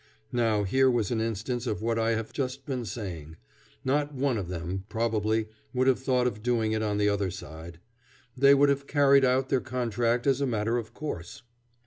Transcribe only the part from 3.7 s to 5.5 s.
Not one of them, probably,